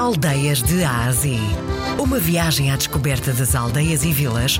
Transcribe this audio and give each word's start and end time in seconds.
Aldeias 0.00 0.62
de 0.62 0.82
Ásia. 0.82 1.38
Uma 1.98 2.18
viagem 2.18 2.70
à 2.70 2.76
descoberta 2.76 3.34
das 3.34 3.54
aldeias 3.54 4.02
e 4.02 4.10
vilas 4.10 4.56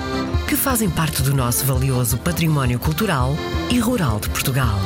que 0.46 0.54
fazem 0.54 0.90
parte 0.90 1.22
do 1.22 1.34
nosso 1.34 1.64
valioso 1.64 2.18
património 2.18 2.78
cultural 2.78 3.30
e 3.72 3.78
rural 3.78 4.20
de 4.20 4.28
Portugal. 4.28 4.78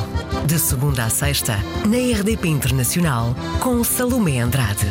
De 0.47 0.57
segunda 0.57 1.03
a 1.03 1.09
sexta, 1.09 1.57
na 1.85 1.97
RDP 1.97 2.47
Internacional, 2.47 3.35
com 3.59 3.83
Salomé 3.83 4.39
Andrade. 4.39 4.87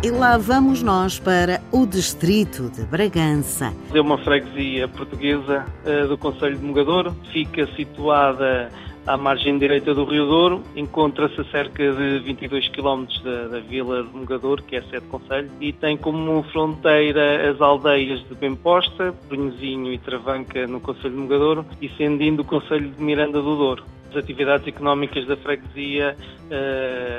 E 0.00 0.10
lá 0.10 0.38
vamos 0.38 0.80
nós 0.80 1.18
para 1.18 1.60
o 1.72 1.84
distrito 1.84 2.70
de 2.70 2.84
Bragança. 2.84 3.72
É 3.92 4.00
uma 4.00 4.16
freguesia 4.18 4.86
portuguesa 4.86 5.66
uh, 5.84 6.06
do 6.06 6.16
Conselho 6.16 6.56
de 6.56 6.64
Mogador, 6.64 7.12
fica 7.32 7.66
situada 7.74 8.70
à 9.08 9.16
margem 9.16 9.58
direita 9.58 9.94
do 9.94 10.04
Rio 10.04 10.26
Douro, 10.26 10.62
encontra-se 10.76 11.40
a 11.40 11.44
cerca 11.44 11.92
de 11.92 12.18
22 12.18 12.68
km 12.68 13.06
da, 13.24 13.48
da, 13.48 13.60
vila 13.60 14.02
de 14.02 14.14
Mogador, 14.14 14.62
que 14.62 14.76
é 14.76 14.82
sede 14.82 15.00
do 15.00 15.08
Conselho, 15.08 15.50
e 15.60 15.72
tem 15.72 15.96
como 15.96 16.42
fronteira 16.52 17.50
as 17.50 17.58
aldeias 17.58 18.20
de 18.28 18.34
Bemposta, 18.34 19.14
Brunhozinho 19.26 19.92
e 19.92 19.98
Travanca 19.98 20.66
no 20.66 20.78
Conselho 20.78 21.14
de 21.14 21.20
Mogador 21.20 21.64
e 21.80 21.88
Sendindo 21.90 22.42
o 22.42 22.44
Conselho 22.44 22.90
de 22.90 23.02
Miranda 23.02 23.40
do 23.40 23.56
Douro. 23.56 23.84
As 24.10 24.16
atividades 24.16 24.66
económicas 24.66 25.26
da 25.26 25.36
freguesia 25.36 26.16
uh, 26.18 26.52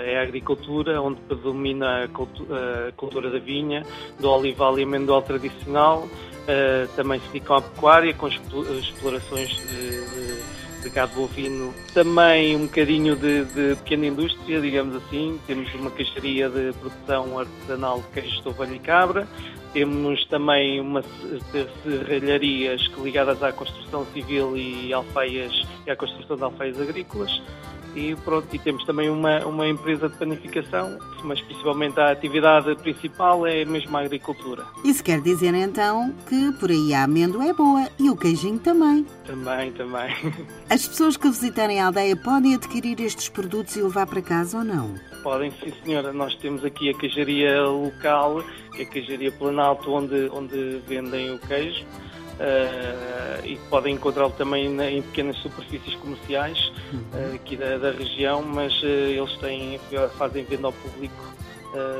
é 0.05 0.19
a 0.19 0.23
agricultura, 0.23 1.01
onde 1.01 1.19
predomina 1.21 2.03
a 2.03 2.07
cultura, 2.07 2.87
a 2.87 2.91
cultura 2.91 3.29
da 3.29 3.39
vinha, 3.39 3.83
do 4.19 4.29
olival 4.29 4.77
e 4.79 4.83
amendoal 4.83 5.21
tradicional. 5.21 5.99
Uh, 5.99 6.87
também 6.95 7.19
se 7.19 7.27
dedicam 7.27 7.57
à 7.57 7.61
pecuária, 7.61 8.11
com 8.15 8.27
explorações 8.27 9.49
de, 9.49 9.89
de, 10.09 10.28
gado 10.87 11.13
bovino. 11.15 11.73
Também 11.93 12.55
um 12.55 12.67
bocadinho 12.67 13.15
de, 13.15 13.43
de, 13.45 13.75
pequena 13.77 14.05
indústria, 14.05 14.61
digamos 14.61 14.95
assim. 14.95 15.39
Temos 15.45 15.73
uma 15.73 15.91
caixaria 15.91 16.49
de 16.49 16.71
produção 16.73 17.39
artesanal 17.39 18.01
de 18.01 18.21
queijo 18.21 18.41
de 18.41 18.47
ovelha 18.47 18.75
e 18.75 18.79
cabra. 18.79 19.27
Temos 19.73 20.25
também 20.25 20.79
umas 20.79 21.05
serralharias 21.83 22.81
ligadas 23.03 23.43
à 23.43 23.51
construção 23.51 24.05
civil 24.13 24.55
e 24.55 24.93
alfaias 24.93 25.67
e 25.85 25.91
à 25.91 25.95
construção 25.95 26.37
de 26.37 26.43
alfaias 26.43 26.79
agrícolas. 26.79 27.41
E 27.95 28.15
pronto, 28.23 28.47
e 28.55 28.59
temos 28.59 28.83
também 28.85 29.09
uma, 29.09 29.45
uma 29.45 29.67
empresa 29.67 30.09
de 30.09 30.17
panificação, 30.17 30.97
mas 31.23 31.41
principalmente 31.41 31.99
a 31.99 32.11
atividade 32.11 32.75
principal 32.77 33.45
é 33.47 33.65
mesmo 33.65 33.97
a 33.97 34.01
agricultura. 34.01 34.65
Isso 34.83 35.03
quer 35.03 35.21
dizer 35.21 35.53
então 35.53 36.13
que 36.27 36.51
por 36.53 36.69
aí 36.69 36.93
a 36.93 37.03
amêndoa 37.03 37.45
é 37.45 37.53
boa 37.53 37.89
e 37.97 38.09
o 38.09 38.15
queijinho 38.15 38.59
também. 38.59 39.05
Também, 39.25 39.71
também. 39.73 40.15
As 40.69 40.87
pessoas 40.87 41.17
que 41.17 41.27
visitarem 41.27 41.79
a 41.79 41.87
aldeia 41.87 42.15
podem 42.15 42.55
adquirir 42.55 42.99
estes 43.01 43.29
produtos 43.29 43.75
e 43.75 43.81
levar 43.81 44.05
para 44.05 44.21
casa 44.21 44.59
ou 44.59 44.63
não? 44.63 44.93
Podem, 45.23 45.51
sim 45.51 45.73
senhora. 45.83 46.13
Nós 46.13 46.35
temos 46.35 46.63
aqui 46.63 46.89
a 46.89 46.93
queijaria 46.93 47.61
local, 47.63 48.43
que 48.73 48.83
é 48.83 48.85
a 48.85 48.89
queijaria 48.89 49.31
Planalto, 49.31 49.91
onde, 49.91 50.29
onde 50.31 50.79
vendem 50.87 51.31
o 51.33 51.39
queijo. 51.39 51.85
Uh, 52.39 53.45
e 53.45 53.57
podem 53.69 53.95
encontrá-lo 53.95 54.31
também 54.31 54.67
em 54.81 55.01
pequenas 55.01 55.35
superfícies 55.39 55.93
comerciais 55.95 56.71
uh, 56.93 57.35
aqui 57.35 57.57
da, 57.57 57.77
da, 57.77 57.91
região, 57.91 58.41
mas 58.41 58.73
uh, 58.81 58.85
eles 58.85 59.35
têm, 59.39 59.77
fazem 60.17 60.45
venda 60.45 60.67
ao 60.67 60.73
público 60.73 61.29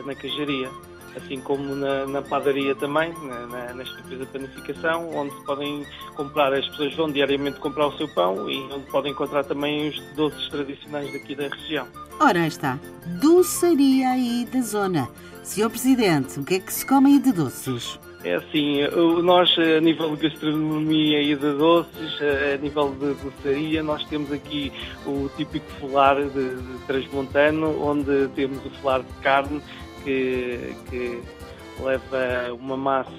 na 0.04 0.16
queijaria, 0.16 0.68
assim 1.16 1.40
como 1.42 1.76
na, 1.76 2.08
na 2.08 2.24
padaria 2.24 2.74
também, 2.74 3.14
na, 3.22 3.46
na, 3.46 3.74
nesta 3.76 4.00
empresa 4.00 4.26
de 4.26 4.32
panificação, 4.32 5.16
onde 5.16 5.36
podem 5.46 5.86
comprar, 6.16 6.52
as 6.54 6.68
pessoas 6.70 6.96
vão 6.96 7.12
diariamente 7.12 7.60
comprar 7.60 7.86
o 7.86 7.96
seu 7.96 8.08
pão 8.08 8.50
e 8.50 8.58
onde 8.74 8.90
podem 8.90 9.12
encontrar 9.12 9.44
também 9.44 9.90
os 9.90 10.00
doces 10.16 10.50
tradicionais 10.50 11.14
daqui 11.14 11.36
da 11.36 11.50
região. 11.50 11.88
Ora 12.22 12.46
está, 12.46 12.78
doçaria 13.22 14.10
aí 14.10 14.46
da 14.52 14.60
zona. 14.60 15.08
Senhor 15.42 15.70
Presidente, 15.70 16.38
o 16.38 16.44
que 16.44 16.56
é 16.56 16.60
que 16.60 16.74
se 16.74 16.86
come 16.86 17.14
aí 17.14 17.20
de 17.20 17.32
doces? 17.32 17.98
É 18.26 18.36
assim, 18.36 18.82
nós 19.24 19.56
a 19.58 19.80
nível 19.80 20.14
de 20.18 20.28
gastronomia 20.28 21.22
e 21.22 21.34
de 21.34 21.54
doces, 21.54 22.20
a 22.54 22.58
nível 22.58 22.94
de 23.00 23.14
doçaria, 23.24 23.82
nós 23.82 24.04
temos 24.04 24.34
aqui 24.34 24.70
o 25.06 25.30
típico 25.38 25.66
folar 25.80 26.18
de, 26.18 26.56
de 26.56 26.80
transmontano, 26.86 27.82
onde 27.82 28.28
temos 28.36 28.66
o 28.66 28.70
folar 28.82 29.02
de 29.02 29.14
carne 29.22 29.62
que, 30.04 30.76
que 30.90 31.22
leva 31.82 32.54
uma 32.54 32.76
massa 32.76 33.14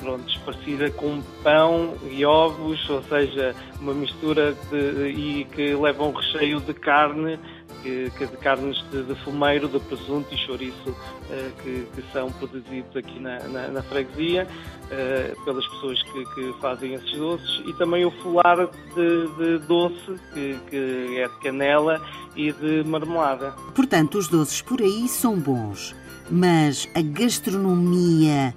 pronto, 0.00 0.40
parecida 0.40 0.90
com 0.90 1.22
pão 1.44 1.94
e 2.10 2.24
ovos, 2.24 2.90
ou 2.90 3.02
seja, 3.04 3.54
uma 3.80 3.94
mistura 3.94 4.54
de, 4.70 5.08
e 5.08 5.44
que 5.44 5.74
leva 5.74 6.04
um 6.04 6.12
recheio 6.12 6.60
de 6.60 6.74
carne 6.74 7.38
que, 7.86 8.10
que 8.18 8.26
de 8.26 8.36
carnes 8.38 8.84
de, 8.90 9.04
de, 9.04 9.14
fumeiro, 9.22 9.68
de 9.68 9.78
presunto 9.78 10.34
e 10.34 10.36
chouriço 10.38 10.90
uh, 10.90 11.62
que, 11.62 11.86
que, 11.94 12.12
são 12.12 12.32
produzidos 12.32 12.96
aqui 12.96 13.20
na, 13.20 13.38
na, 13.44 13.68
na 13.68 13.82
freguesia 13.84 14.46
uh, 14.46 15.44
pelas 15.44 15.64
pessoas 15.68 16.02
que, 16.02 16.24
que, 16.34 16.52
fazem 16.60 16.94
esses 16.94 17.12
doces 17.12 17.62
e 17.64 17.72
também 17.74 18.04
o 18.04 18.10
folar 18.22 18.66
de, 18.66 19.28
de 19.38 19.58
doce 19.66 20.20
que 20.34 21.18
é 21.18 21.28
de 21.28 21.38
canela 21.40 22.02
e 22.34 22.52
de 22.52 22.82
marmelada. 22.84 23.52
Portanto, 23.74 24.18
os 24.18 24.26
doces 24.26 24.60
por 24.60 24.82
aí 24.82 25.06
são 25.06 25.38
bons, 25.38 25.94
mas 26.28 26.88
a 26.94 27.02
gastronomia 27.02 28.52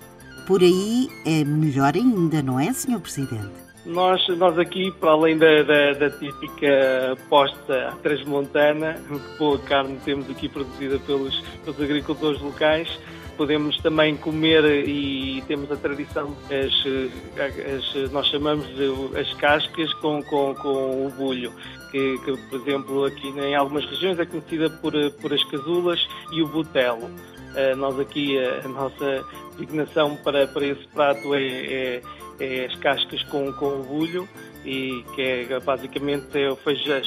por 0.48 0.62
aí 0.62 1.08
é 1.26 1.44
melhor 1.44 1.96
ainda, 1.96 2.42
não 2.42 2.60
é, 2.60 2.74
Sr. 2.74 3.00
Presidente? 3.00 3.69
Nós, 3.86 4.28
nós 4.38 4.60
aqui, 4.60 4.92
para 4.92 5.12
além 5.12 5.38
da, 5.38 5.64
da, 5.64 5.94
da 5.94 6.10
típica 6.10 7.18
posta 7.30 7.94
transmontana, 8.04 9.02
boa 9.38 9.58
carne 9.60 9.98
temos 10.04 10.30
aqui 10.30 10.50
produzida 10.50 11.00
pelos, 11.00 11.40
pelos 11.64 11.82
agricultores 11.82 12.42
locais, 12.42 13.00
podemos 13.38 13.78
também 13.78 14.18
comer 14.18 14.66
e 14.86 15.42
temos 15.48 15.72
a 15.72 15.78
tradição, 15.78 16.36
as, 16.52 18.04
as 18.04 18.12
nós 18.12 18.28
chamamos 18.28 18.68
de 18.76 19.18
as 19.18 19.34
cascas 19.36 19.94
com, 19.96 20.22
com, 20.24 20.54
com 20.56 21.08
o 21.08 21.10
bulho, 21.18 21.54
que, 21.90 22.18
que, 22.18 22.38
por 22.50 22.60
exemplo 22.60 23.06
aqui 23.06 23.30
em 23.30 23.56
algumas 23.56 23.86
regiões 23.86 24.20
é 24.20 24.26
conhecida 24.26 24.70
por, 24.70 24.92
por 25.22 25.34
as 25.34 25.44
casulas 25.46 26.06
e 26.34 26.42
o 26.42 26.48
butelo. 26.48 27.10
Uh, 27.50 27.76
nós 27.76 28.00
aqui, 28.00 28.38
a, 28.38 28.66
a 28.66 28.68
nossa 28.68 29.26
designação 29.58 30.16
para, 30.18 30.48
para 30.48 30.66
esse 30.66 30.88
prato 30.88 31.34
é, 31.34 31.42
é 31.42 32.02
é 32.40 32.66
as 32.66 32.76
cascas 32.76 33.22
com, 33.24 33.52
com 33.54 33.80
o 33.80 33.84
bulho 33.84 34.28
e 34.66 35.04
que 35.16 35.22
é 35.22 35.60
basicamente 35.60 36.38
é 36.38 36.50
o 36.50 36.56
feijão, 36.56 37.02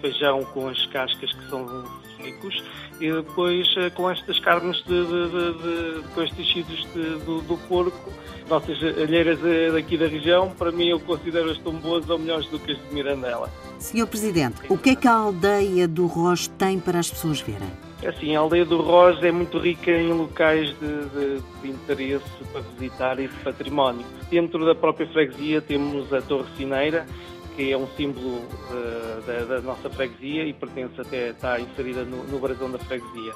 feijão 0.00 0.44
com 0.46 0.68
as 0.68 0.86
cascas 0.86 1.32
que 1.32 1.48
são 1.48 1.84
secos 2.16 2.64
e 3.00 3.12
depois 3.12 3.66
eh, 3.76 3.90
com 3.90 4.10
estas 4.10 4.38
carnes 4.40 4.76
de, 4.84 5.06
de, 5.06 5.28
de, 5.30 6.02
de 6.02 6.08
com 6.14 6.22
estes 6.22 6.46
tecidos 6.46 6.84
do, 7.24 7.40
do, 7.42 7.56
porco 7.68 8.12
nossas 8.48 8.76
alheiras 8.82 9.38
eh, 9.44 9.70
daqui 9.70 9.96
da 9.96 10.06
região 10.06 10.50
para 10.50 10.72
mim 10.72 10.88
eu 10.88 11.00
considero-as 11.00 11.58
tão 11.58 11.74
boas 11.74 12.08
ou 12.10 12.18
melhores 12.18 12.46
do 12.48 12.58
que 12.58 12.72
as 12.72 12.78
de 12.78 12.94
Mirandela 12.94 13.50
Senhor 13.78 14.06
Presidente, 14.06 14.60
o 14.68 14.76
que 14.76 14.90
é 14.90 14.96
que 14.96 15.06
a 15.06 15.12
aldeia 15.12 15.86
do 15.86 16.06
Roche 16.06 16.50
tem 16.50 16.80
para 16.80 16.98
as 16.98 17.08
pessoas 17.08 17.40
verem? 17.40 17.87
É 18.00 18.08
assim, 18.08 18.36
a 18.36 18.40
aldeia 18.40 18.64
do 18.64 18.80
Roche 18.80 19.26
é 19.26 19.32
muito 19.32 19.58
rica 19.58 19.90
em 19.90 20.12
locais 20.12 20.68
de, 20.78 21.04
de, 21.08 21.42
de, 21.62 21.68
interesse 21.68 22.44
para 22.52 22.60
visitar 22.60 23.18
e 23.18 23.26
de 23.26 23.34
património. 23.38 24.06
Dentro 24.30 24.64
da 24.64 24.74
própria 24.74 25.06
freguesia 25.08 25.60
temos 25.60 26.12
a 26.12 26.22
Torre 26.22 26.46
Cineira, 26.56 27.04
que 27.56 27.72
é 27.72 27.76
um 27.76 27.88
símbolo 27.96 28.36
uh, 28.36 29.22
da, 29.26 29.56
da, 29.56 29.60
nossa 29.60 29.90
freguesia 29.90 30.44
e 30.44 30.52
pertence 30.52 31.00
até, 31.00 31.30
está 31.30 31.58
inserida 31.58 32.04
no, 32.04 32.22
no 32.22 32.38
brasão 32.38 32.70
da 32.70 32.78
freguesia, 32.78 33.32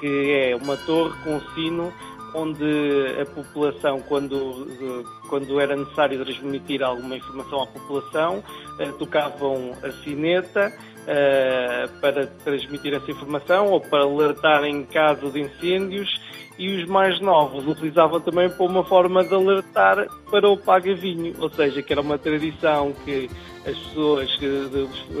que 0.00 0.32
é 0.32 0.56
uma 0.56 0.78
torre 0.78 1.14
com 1.22 1.38
sino 1.54 1.92
onde 2.34 3.20
a 3.20 3.26
população, 3.26 4.00
quando, 4.02 4.66
quando 5.28 5.60
era 5.60 5.76
necessário 5.76 6.22
transmitir 6.24 6.82
alguma 6.82 7.16
informação 7.16 7.62
à 7.62 7.66
população, 7.66 8.42
uh, 8.80 8.92
tocavam 8.98 9.72
a 9.82 9.90
sineta 10.02 10.72
uh, 11.02 12.00
para 12.00 12.26
transmitir 12.26 12.94
essa 12.94 13.10
informação 13.10 13.68
ou 13.68 13.80
para 13.80 14.02
alertar 14.02 14.64
em 14.64 14.84
caso 14.84 15.30
de 15.30 15.40
incêndios 15.40 16.08
e 16.58 16.74
os 16.76 16.88
mais 16.88 17.20
novos 17.20 17.66
utilizavam 17.66 18.20
também 18.20 18.48
para 18.48 18.64
uma 18.64 18.84
forma 18.84 19.22
de 19.22 19.34
alertar 19.34 20.06
para 20.30 20.48
o 20.48 20.56
paga-vinho, 20.56 21.34
ou 21.38 21.50
seja, 21.50 21.82
que 21.82 21.92
era 21.92 22.00
uma 22.00 22.18
tradição 22.18 22.92
que 23.04 23.28
as 23.66 23.76
pessoas, 23.76 24.30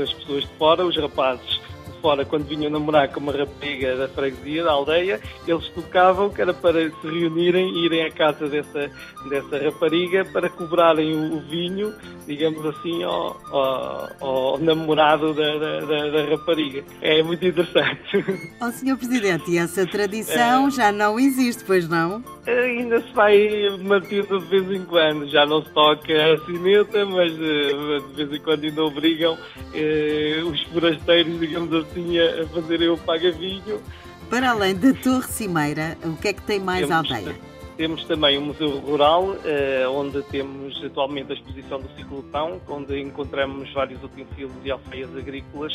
as 0.02 0.12
pessoas 0.14 0.42
de 0.44 0.50
fora, 0.56 0.86
os 0.86 0.96
rapazes, 0.96 1.60
fora, 2.06 2.24
quando 2.24 2.44
vinham 2.44 2.70
namorar 2.70 3.08
com 3.08 3.18
uma 3.18 3.32
rapariga 3.32 3.96
da 3.96 4.06
freguesia, 4.06 4.62
da 4.62 4.70
aldeia, 4.70 5.20
eles 5.44 5.68
tocavam 5.70 6.30
que 6.30 6.40
era 6.40 6.54
para 6.54 6.88
se 6.88 7.02
reunirem 7.02 7.68
e 7.68 7.86
irem 7.86 8.04
à 8.04 8.12
casa 8.12 8.46
dessa, 8.46 8.88
dessa 9.28 9.58
rapariga 9.58 10.24
para 10.26 10.48
cobrarem 10.48 11.12
o, 11.16 11.36
o 11.36 11.40
vinho, 11.40 11.92
digamos 12.24 12.64
assim, 12.66 13.02
ao, 13.02 13.36
ao, 13.50 14.10
ao 14.20 14.58
namorado 14.58 15.34
da, 15.34 15.58
da, 15.58 15.80
da, 15.80 16.30
rapariga. 16.30 16.84
É 17.02 17.20
muito 17.24 17.44
interessante. 17.44 18.24
Ó, 18.62 18.68
oh, 18.68 18.70
Sr. 18.70 18.96
Presidente, 18.96 19.50
e 19.50 19.58
essa 19.58 19.84
tradição 19.84 20.68
é... 20.68 20.70
já 20.70 20.92
não 20.92 21.18
existe, 21.18 21.64
pois 21.64 21.88
não? 21.88 22.22
Ainda 22.46 23.00
se 23.00 23.12
vai 23.12 23.68
mantendo 23.82 24.38
de 24.38 24.46
vez 24.46 24.70
em 24.70 24.84
quando. 24.84 25.28
Já 25.28 25.44
não 25.44 25.64
se 25.64 25.70
toca 25.70 26.12
a 26.12 26.38
sineta, 26.46 27.04
mas 27.04 27.32
eh, 27.32 27.98
de 28.14 28.24
vez 28.24 28.40
em 28.40 28.44
quando 28.44 28.64
ainda 28.64 28.84
obrigam 28.84 29.36
eh, 29.74 30.40
os 30.44 30.62
forasteiros, 30.64 31.40
digamos 31.40 31.74
assim, 31.74 31.95
assim 31.96 32.18
a, 32.18 32.42
a 32.42 32.46
fazer 32.48 32.82
eu 32.82 32.96
paga 32.98 33.32
vinho. 33.32 33.80
Para 34.28 34.50
além 34.50 34.74
da 34.74 34.92
Torre 34.92 35.26
Cimeira, 35.28 35.96
o 36.04 36.16
que 36.16 36.28
é 36.28 36.32
que 36.32 36.42
tem 36.42 36.60
mais 36.60 36.86
temos, 36.86 37.10
aldeia? 37.10 37.36
Temos 37.76 38.04
também 38.04 38.38
o 38.38 38.42
Museu 38.42 38.78
Rural, 38.78 39.36
eh, 39.44 39.86
onde 39.88 40.22
temos 40.24 40.82
atualmente 40.84 41.32
a 41.32 41.34
exposição 41.34 41.80
do 41.80 41.88
ciclo 41.96 42.22
de 42.22 42.28
pão, 42.30 42.60
onde 42.68 43.00
encontramos 43.00 43.72
vários 43.72 44.02
utensílios 44.02 44.52
e 44.64 44.70
alfaias 44.70 45.14
agrícolas 45.16 45.72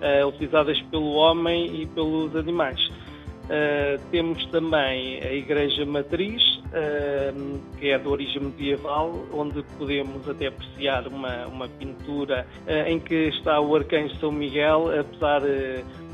eh, 0.00 0.24
utilizadas 0.24 0.80
pelo 0.90 1.12
homem 1.12 1.82
e 1.82 1.86
pelos 1.86 2.34
animais. 2.36 2.80
Uh, 3.44 4.00
temos 4.10 4.42
também 4.46 5.20
a 5.22 5.30
Igreja 5.30 5.84
Matriz, 5.84 6.42
que 7.78 7.90
é 7.90 7.98
de 7.98 8.08
origem 8.08 8.42
medieval, 8.42 9.26
onde 9.32 9.62
podemos 9.78 10.28
até 10.28 10.46
apreciar 10.46 11.06
uma, 11.06 11.46
uma 11.46 11.68
pintura 11.68 12.46
uh, 12.66 12.88
em 12.88 12.98
que 12.98 13.28
está 13.28 13.60
o 13.60 13.74
Arcanjo 13.74 14.14
São 14.16 14.32
Miguel, 14.32 14.88
apesar 15.00 15.42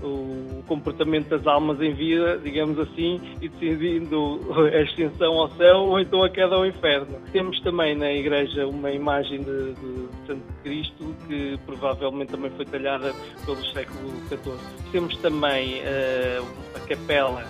o 0.02 0.62
comportamento 0.66 1.28
das 1.28 1.46
almas 1.46 1.80
em 1.80 1.92
vida, 1.94 2.38
digamos 2.38 2.78
assim, 2.78 3.20
e 3.40 3.48
decidindo 3.48 4.40
a 4.72 4.80
extensão 4.82 5.34
ao 5.34 5.50
céu 5.50 5.78
ou 5.78 6.00
então 6.00 6.22
a 6.22 6.30
queda 6.30 6.54
ao 6.54 6.66
inferno. 6.66 7.18
Temos 7.32 7.60
também 7.60 7.94
na 7.94 8.10
igreja 8.12 8.66
uma 8.66 8.90
imagem 8.90 9.42
de, 9.42 9.74
de 9.74 10.08
Santo 10.26 10.42
Cristo 10.62 11.14
que 11.26 11.58
provavelmente 11.66 12.30
também 12.30 12.50
foi 12.50 12.64
talhada 12.64 13.12
pelo 13.44 13.64
século 13.66 14.10
XIV. 14.28 14.56
Temos 14.92 15.16
também 15.18 15.80
uh, 15.80 16.46
a 16.74 16.80
capela 16.80 17.44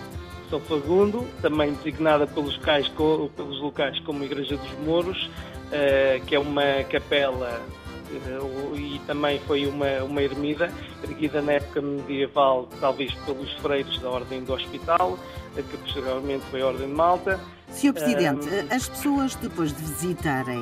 são 0.50 0.60
Fagundo, 0.60 1.26
também 1.40 1.72
designada 1.74 2.26
pelos 2.26 2.56
locais, 2.56 2.88
pelos 2.88 3.60
locais 3.60 3.98
como 4.00 4.24
Igreja 4.24 4.56
dos 4.56 4.72
Mouros, 4.84 5.26
uh, 5.26 6.24
que 6.26 6.34
é 6.34 6.38
uma 6.38 6.84
capela 6.90 7.62
uh, 8.10 8.76
e 8.76 9.00
também 9.06 9.38
foi 9.46 9.66
uma, 9.66 10.02
uma 10.02 10.20
ermida, 10.20 10.70
erguida 11.04 11.40
na 11.40 11.52
época 11.52 11.80
medieval, 11.80 12.68
talvez 12.80 13.14
pelos 13.24 13.50
freiros 13.54 13.96
da 14.00 14.10
Ordem 14.10 14.42
do 14.42 14.52
Hospital, 14.52 15.12
uh, 15.12 15.62
que 15.62 15.76
posteriormente 15.78 16.44
foi 16.50 16.60
a 16.60 16.66
Ordem 16.66 16.88
de 16.88 16.94
Malta. 16.94 17.40
Sr. 17.70 17.92
Presidente, 17.92 18.48
as 18.68 18.88
pessoas 18.88 19.36
depois 19.36 19.72
de 19.72 19.80
visitarem 19.80 20.58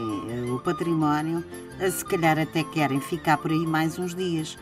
o 0.55 0.59
património, 0.59 1.43
se 1.91 2.05
calhar 2.05 2.39
até 2.39 2.63
querem 2.63 3.01
ficar 3.01 3.39
por 3.39 3.51
aí 3.51 3.67
mais 3.67 3.99
uns 3.99 4.15
dias. 4.15 4.59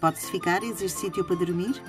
Pode-se 0.00 0.28
ficar? 0.32 0.64
Existe 0.64 0.98
sítio 0.98 1.24
para 1.24 1.36
dormir? 1.36 1.80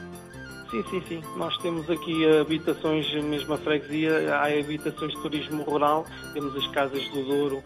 Sim, 0.69 0.83
sim, 0.89 1.01
sim. 1.07 1.23
Nós 1.37 1.57
temos 1.59 1.89
aqui 1.89 2.25
habitações, 2.39 3.13
mesmo 3.23 3.53
a 3.53 3.57
freguesia, 3.57 4.35
há 4.35 4.47
habitações 4.47 5.13
de 5.13 5.21
turismo 5.21 5.63
rural, 5.63 6.05
temos 6.33 6.55
as 6.57 6.67
casas 6.67 7.07
do 7.09 7.23
Douro, 7.23 7.63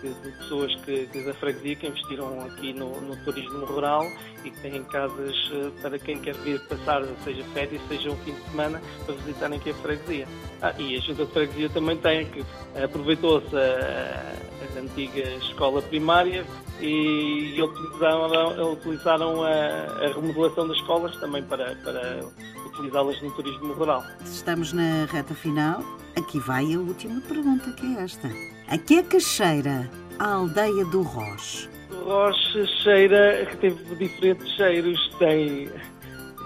que, 0.00 0.08
de 0.08 0.36
pessoas 0.38 0.74
que, 0.84 1.06
que, 1.06 1.22
da 1.24 1.34
freguesia 1.34 1.76
que 1.76 1.86
investiram 1.86 2.40
aqui 2.42 2.72
no, 2.72 3.00
no 3.00 3.16
turismo 3.24 3.64
rural 3.64 4.04
e 4.44 4.50
que 4.50 4.60
têm 4.60 4.82
casas 4.84 5.36
uh, 5.52 5.70
para 5.82 5.98
quem 5.98 6.18
quer 6.20 6.34
vir 6.36 6.60
passar, 6.66 7.02
seja 7.24 7.44
férias, 7.52 7.80
seja 7.88 8.10
um 8.10 8.16
fim 8.18 8.34
de 8.34 8.42
semana, 8.50 8.80
para 9.04 9.14
visitarem 9.14 9.58
aqui 9.58 9.70
a 9.70 9.74
freguesia. 9.74 10.26
Ah, 10.62 10.74
e 10.78 10.96
a 10.96 11.00
Junta 11.00 11.24
de 11.24 11.32
Freguesia 11.32 11.70
também 11.70 11.96
tem, 11.98 12.26
que 12.26 12.44
aproveitou-se 12.82 13.54
a, 13.56 14.36
a 14.76 14.80
antiga 14.80 15.22
escola 15.36 15.82
primária, 15.82 16.44
e 16.80 17.60
utilizaram, 17.62 18.72
utilizaram 18.72 19.42
a, 19.42 19.50
a, 19.50 20.12
remodelação 20.14 20.66
das 20.66 20.76
escolas 20.78 21.14
também 21.18 21.42
para, 21.42 21.76
para 21.76 22.24
utilizá-las 22.66 23.20
no 23.22 23.30
turismo 23.32 23.72
rural. 23.74 24.02
Estamos 24.24 24.72
na 24.72 25.04
reta 25.06 25.34
final. 25.34 25.82
Aqui 26.16 26.38
vai 26.40 26.74
a 26.74 26.78
última 26.78 27.20
pergunta, 27.20 27.70
que 27.72 27.86
é 27.86 28.02
esta. 28.02 28.28
A 28.70 28.78
que 28.78 28.98
é 28.98 29.02
que 29.02 29.18
cheira 29.18 29.90
a 30.16 30.28
aldeia 30.34 30.84
do 30.84 31.02
Roche? 31.02 31.68
O 31.90 32.04
Roche 32.04 32.64
cheira, 32.84 33.44
teve 33.60 33.96
diferentes 33.96 34.48
cheiros. 34.54 35.10
Tem 35.18 35.68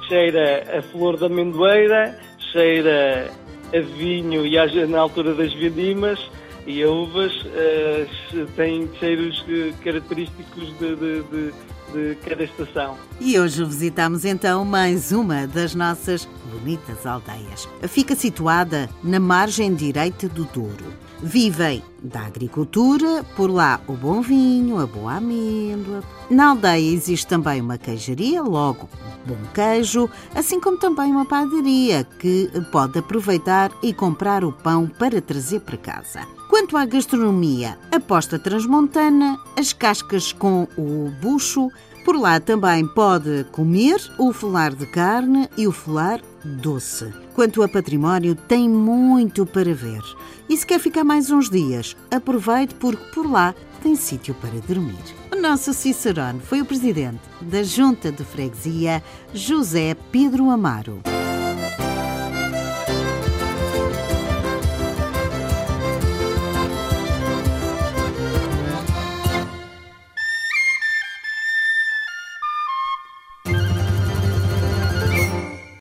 cheira 0.09 0.79
a 0.79 0.81
flor 0.85 1.19
da 1.19 1.26
amendoeira, 1.26 2.19
cheira 2.50 3.31
a 3.75 3.81
vinho 3.99 4.47
e 4.47 4.87
na 4.87 5.00
altura 5.00 5.35
das 5.35 5.53
vindimas, 5.53 6.19
e 6.67 6.82
a 6.82 6.88
uvas 6.88 7.31
uh, 7.43 8.47
têm 8.56 8.88
cheiros 8.99 9.44
característicos 9.85 10.79
de, 10.79 10.97
de, 10.97 11.23
de, 11.25 11.53
de, 11.93 12.15
cada 12.25 12.44
estação. 12.44 12.97
E 13.21 13.38
hoje 13.38 13.62
visitamos 13.67 14.25
então 14.25 14.65
mais 14.65 15.12
uma 15.12 15.47
das 15.47 15.75
nossas 15.75 16.26
bonitas 16.50 17.05
aldeias. 17.05 17.69
Fica 17.87 18.15
situada 18.15 18.88
na 19.03 19.21
margem 19.21 19.75
direita 19.75 20.26
do 20.26 20.44
Douro 20.47 21.04
Vivem 21.26 21.82
da 22.03 22.21
agricultura, 22.26 23.25
por 23.35 23.50
lá 23.50 23.81
o 23.88 23.94
bom 23.94 24.21
vinho, 24.21 24.79
a 24.79 24.87
boa 24.87 25.15
amêndoa. 25.15 26.05
Na 26.29 26.50
aldeia 26.50 26.93
existe 26.93 27.26
também 27.26 27.62
uma 27.62 27.79
queijaria, 27.79 28.43
logo 28.43 28.91
bom 29.25 29.38
queijo, 29.55 30.06
assim 30.35 30.61
como 30.61 30.76
também 30.76 31.11
uma 31.11 31.25
padaria 31.25 32.05
que 32.05 32.50
pode 32.71 32.99
aproveitar 32.99 33.73
e 33.82 33.94
comprar 33.94 34.44
o 34.44 34.53
pão 34.53 34.87
para 34.87 35.23
trazer 35.23 35.61
para 35.61 35.79
casa. 35.79 36.21
Quanto 36.50 36.76
à 36.76 36.85
gastronomia, 36.85 37.79
a 37.91 37.99
posta 37.99 38.38
transmontana, 38.38 39.41
as 39.59 39.73
cascas 39.73 40.31
com 40.31 40.69
o 40.76 41.11
bucho, 41.23 41.71
por 42.05 42.17
lá 42.17 42.39
também 42.39 42.87
pode 42.87 43.45
comer 43.51 43.97
o 44.19 44.33
folar 44.33 44.75
de 44.75 44.87
carne 44.87 45.49
e 45.56 45.67
o 45.67 45.73
folar 45.73 46.21
doce. 46.45 47.11
Quanto 47.35 47.62
a 47.62 47.69
património, 47.69 48.35
tem 48.35 48.69
muito 48.69 49.47
para 49.47 49.75
ver. 49.75 50.03
E 50.49 50.56
se 50.56 50.67
quer 50.67 50.79
ficar 50.79 51.03
mais 51.03 51.31
uns 51.31 51.49
dias, 51.49 51.97
aproveite 52.11 52.75
porque 52.75 53.03
por 53.15 53.29
lá 53.29 53.55
tem 53.83 53.97
sítio 53.97 54.35
para 54.35 54.61
dormir. 54.61 55.03
O 55.33 55.41
nosso 55.41 55.73
Cicerone 55.73 56.41
foi 56.41 56.61
o 56.61 56.67
presidente 56.67 57.21
da 57.41 57.62
Junta 57.62 58.12
de 58.12 58.23
Freguesia, 58.23 59.03
José 59.33 59.97
Pedro 60.12 60.50
Amaro. 60.50 61.03